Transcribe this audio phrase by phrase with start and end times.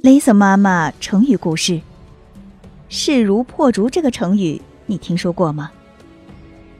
[0.00, 1.80] 雷森妈妈成语故事：
[2.88, 5.72] 势如破竹这个成语，你听说过吗？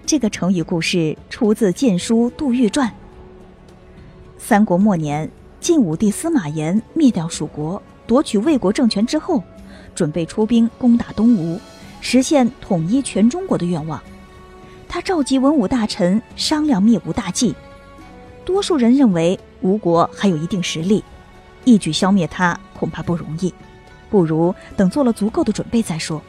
[0.06, 2.88] 这个成语故事出自《晋书·杜预传》。
[4.38, 5.28] 三国末年，
[5.58, 9.42] 晋武帝司马炎灭掉蜀国，夺取魏国政权之后，
[9.96, 11.60] 准备出兵攻打东吴，
[12.00, 14.00] 实现统一全中国的愿望。
[14.88, 17.52] 他召集文武大臣商量灭吴大计，
[18.44, 21.02] 多数人认为吴国还有一定实力。
[21.64, 23.52] 一举消灭他恐怕不容易，
[24.08, 26.22] 不如等做了足够的准备再说。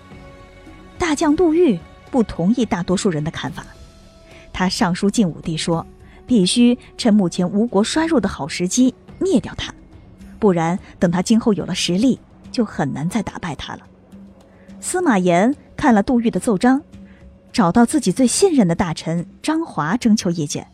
[0.97, 3.63] 大将杜预不同意大多数人的看法，
[4.51, 5.85] 他上书晋武帝说
[6.25, 9.71] ：“必须趁目前吴国衰弱的好时机灭掉他，
[10.39, 12.19] 不然等他今后有了实力，
[12.51, 13.81] 就很难再打败他了。”
[14.81, 16.81] 司马炎看了杜预的奏章，
[17.53, 20.67] 找到自己最信任的大臣张华征求意见，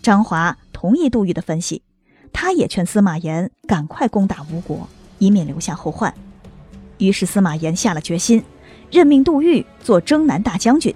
[0.00, 1.82] 张华同意杜预的分析。
[2.32, 6.12] 他也劝司马炎赶快攻打吴国，以免留下后患。
[6.98, 8.42] 于是司马炎下了决心，
[8.90, 10.94] 任命杜预做征南大将军。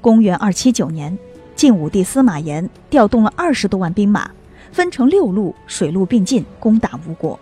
[0.00, 1.16] 公元二七九年，
[1.56, 4.30] 晋武帝司马炎调动了二十多万兵马，
[4.72, 7.38] 分成六路，水陆并进攻打吴国。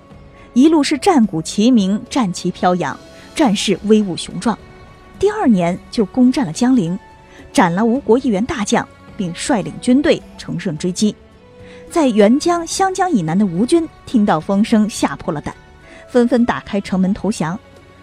[0.55, 2.99] 一路是战鼓齐鸣，战旗飘扬，
[3.35, 4.59] 战事威武雄壮。
[5.19, 6.99] 第二年就攻占了江陵，
[7.53, 11.15] 斩了吴国一员大将，并率领军队乘胜追击。
[11.91, 15.55] 在沅江、湘江以南的吴军听到风声，吓破了胆，
[16.13, 17.59] 纷纷打开城门投降。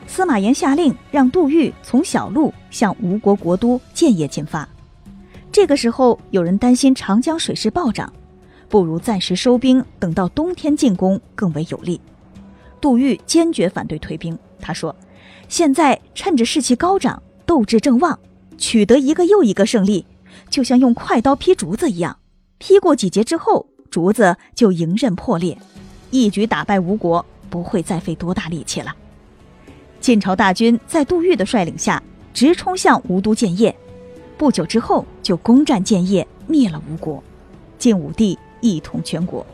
[0.07, 4.67] 司马炎下令让杜预从小路向吴国国都建业进发。
[5.51, 8.11] 这个时候，有人担心长江水势暴涨，
[8.67, 12.01] 不如暂时收兵，等到冬天进攻更为有利。
[12.81, 14.95] 杜预坚决反对退兵，他说
[15.47, 18.17] ：“现在趁着士气高涨，斗志正旺，
[18.57, 20.07] 取得一个又一个胜利，
[20.49, 22.17] 就像用快刀劈竹子一样，
[22.57, 25.57] 劈过几节之后。”竹子就迎刃破裂，
[26.11, 28.95] 一举打败吴国，不会再费多大力气了。
[29.99, 32.01] 晋朝大军在杜预的率领下，
[32.33, 33.75] 直冲向吴都建业，
[34.37, 37.21] 不久之后就攻占建业，灭了吴国。
[37.77, 39.45] 晋武帝一统全国，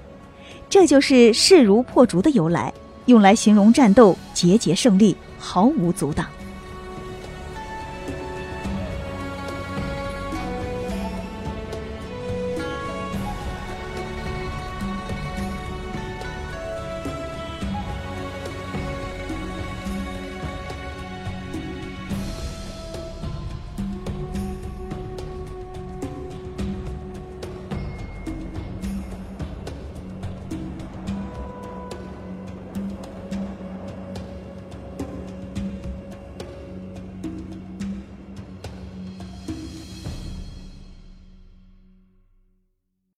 [0.70, 2.74] 这就是势如破竹的由来，
[3.06, 6.28] 用来形容战斗节节胜利，毫无阻挡。